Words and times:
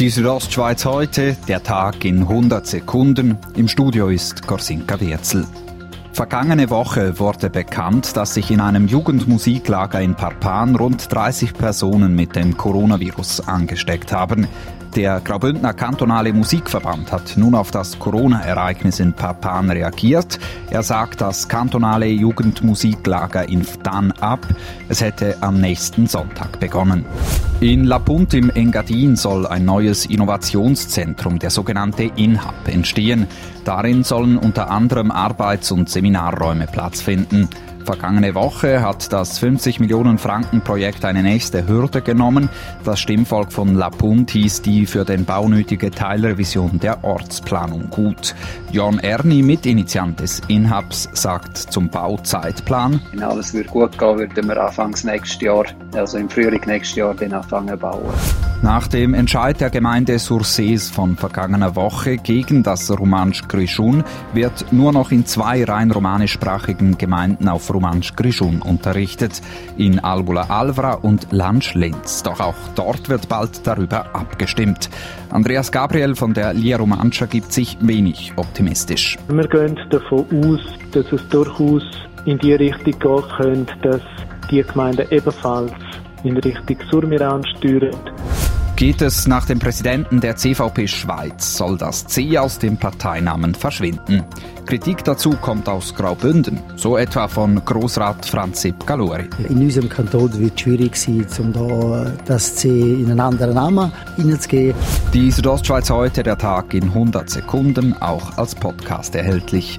Die 0.00 0.08
Südostschweiz 0.08 0.86
heute, 0.86 1.36
der 1.46 1.62
Tag 1.62 2.06
in 2.06 2.20
100 2.22 2.66
Sekunden. 2.66 3.36
Im 3.54 3.68
Studio 3.68 4.08
ist 4.08 4.46
Gorsinka 4.46 4.98
Wirzel. 4.98 5.46
Vergangene 6.14 6.70
Woche 6.70 7.18
wurde 7.18 7.50
bekannt, 7.50 8.16
dass 8.16 8.32
sich 8.32 8.50
in 8.50 8.60
einem 8.60 8.88
Jugendmusiklager 8.88 10.00
in 10.00 10.14
Parpan 10.14 10.74
rund 10.74 11.12
30 11.12 11.52
Personen 11.52 12.14
mit 12.14 12.34
dem 12.34 12.56
Coronavirus 12.56 13.46
angesteckt 13.46 14.10
haben. 14.10 14.48
Der 14.96 15.20
Graubündner 15.20 15.72
kantonale 15.72 16.32
Musikverband 16.32 17.12
hat 17.12 17.36
nun 17.36 17.54
auf 17.54 17.70
das 17.70 18.00
Corona-Ereignis 18.00 18.98
in 18.98 19.12
Papan 19.12 19.70
reagiert. 19.70 20.40
Er 20.68 20.82
sagt 20.82 21.20
das 21.20 21.48
kantonale 21.48 22.06
Jugendmusiklager 22.06 23.48
in 23.48 23.62
Ftan 23.62 24.10
ab. 24.20 24.44
Es 24.88 25.00
hätte 25.00 25.36
am 25.42 25.60
nächsten 25.60 26.08
Sonntag 26.08 26.58
begonnen. 26.58 27.04
In 27.60 27.84
La 27.84 28.00
Punt 28.00 28.34
im 28.34 28.50
Engadin 28.50 29.14
soll 29.14 29.46
ein 29.46 29.64
neues 29.64 30.06
Innovationszentrum, 30.06 31.38
der 31.38 31.50
sogenannte 31.50 32.10
InHub, 32.16 32.66
entstehen. 32.66 33.28
Darin 33.64 34.02
sollen 34.02 34.38
unter 34.38 34.70
anderem 34.70 35.12
Arbeits- 35.12 35.70
und 35.70 35.88
Seminarräume 35.88 36.66
Platz 36.66 37.00
finden. 37.00 37.48
Vergangene 37.84 38.34
Woche 38.34 38.82
hat 38.82 39.12
das 39.12 39.38
50 39.38 39.80
Millionen 39.80 40.18
Franken 40.18 40.60
Projekt 40.60 41.04
eine 41.04 41.22
nächste 41.22 41.66
Hürde 41.66 42.02
genommen. 42.02 42.48
Das 42.84 43.00
Stimmvolk 43.00 43.52
von 43.52 43.74
La 43.74 43.90
Punt 43.90 44.30
hieß 44.30 44.62
die 44.62 44.86
für 44.86 45.04
den 45.04 45.24
Bau 45.24 45.48
nötige 45.48 45.90
Teilrevision 45.90 46.78
der 46.78 47.02
Ortsplanung 47.04 47.90
gut. 47.90 48.34
Jon 48.72 48.98
Erni, 48.98 49.42
Mitinitiant 49.42 50.20
des 50.20 50.40
Inhabs, 50.48 51.08
sagt 51.12 51.56
zum 51.56 51.88
Bauzeitplan. 51.88 53.00
Wenn 53.10 53.22
alles 53.22 53.54
wird 53.54 53.68
gut 53.68 53.98
gehen, 53.98 54.18
würden 54.18 54.48
wir 54.48 54.62
anfangs 54.62 55.04
nächstes 55.04 55.40
Jahr, 55.40 55.64
also 55.94 56.18
im 56.18 56.28
Frühling 56.28 56.62
nächstes 56.66 56.96
Jahr, 56.96 57.14
den 57.14 57.32
anfangen 57.32 57.78
bauen. 57.78 58.14
Nach 58.62 58.86
dem 58.86 59.14
Entscheid 59.14 59.58
der 59.58 59.70
Gemeinde 59.70 60.18
Sursees 60.18 60.90
von 60.90 61.16
vergangener 61.16 61.76
Woche 61.76 62.18
gegen 62.18 62.62
das 62.62 62.90
Romansch 62.90 63.48
Grischun 63.48 64.04
wird 64.34 64.70
nur 64.70 64.92
noch 64.92 65.12
in 65.12 65.24
zwei 65.24 65.64
rein 65.64 65.90
romanischsprachigen 65.90 66.98
Gemeinden 66.98 67.48
auf 67.48 67.72
Romansch 67.72 68.14
Grischun 68.16 68.60
unterrichtet, 68.60 69.40
in 69.78 69.98
Albula 69.98 70.42
Alvra 70.50 70.92
und 70.92 71.28
Lansch 71.30 71.72
Linz. 71.72 72.22
Doch 72.22 72.38
auch 72.40 72.54
dort 72.74 73.08
wird 73.08 73.30
bald 73.30 73.66
darüber 73.66 74.14
abgestimmt. 74.14 74.90
Andreas 75.30 75.72
Gabriel 75.72 76.14
von 76.14 76.34
der 76.34 76.52
Lia 76.52 76.76
Romancia 76.76 77.26
gibt 77.26 77.54
sich 77.54 77.78
wenig 77.80 78.34
optimistisch. 78.36 79.16
Wir 79.28 79.48
gehen 79.48 79.80
davon 79.88 80.26
aus, 80.44 80.60
dass 80.92 81.10
es 81.10 81.26
durchaus 81.30 81.84
in 82.26 82.38
die 82.38 82.52
Richtung 82.52 82.98
gehen 82.98 83.22
könnte, 83.38 83.74
dass 83.80 84.02
die 84.50 84.62
Gemeinden 84.62 85.06
ebenfalls 85.10 85.72
in 86.24 86.36
Richtung 86.36 86.76
Surmiran 86.90 87.42
steuern. 87.56 88.09
Geht 88.80 89.02
es 89.02 89.26
nach 89.26 89.44
dem 89.44 89.58
Präsidenten 89.58 90.22
der 90.22 90.36
CVP 90.36 90.88
Schweiz, 90.88 91.58
soll 91.58 91.76
das 91.76 92.06
C 92.06 92.38
aus 92.38 92.58
dem 92.58 92.78
Parteinamen 92.78 93.54
verschwinden. 93.54 94.24
Kritik 94.64 95.04
dazu 95.04 95.32
kommt 95.32 95.68
aus 95.68 95.94
Graubünden, 95.94 96.60
so 96.76 96.96
etwa 96.96 97.28
von 97.28 97.62
Grossrat 97.62 98.24
Franzip 98.24 98.86
Galori. 98.86 99.28
In 99.50 99.58
unserem 99.58 99.90
Kanton 99.90 100.32
wird 100.38 100.54
es 100.54 100.60
schwierig 100.62 100.96
sein, 100.96 101.26
um 101.40 101.52
da 101.52 102.10
das 102.24 102.56
C 102.56 102.70
in 102.70 103.10
einen 103.10 103.20
anderen 103.20 103.52
Namen 103.52 103.92
hineinzugeben. 104.16 104.80
Die 105.12 105.30
Südostschweiz 105.30 105.90
heute, 105.90 106.22
der 106.22 106.38
Tag 106.38 106.72
in 106.72 106.84
100 106.84 107.28
Sekunden, 107.28 107.92
auch 108.00 108.38
als 108.38 108.54
Podcast 108.54 109.14
erhältlich. 109.14 109.78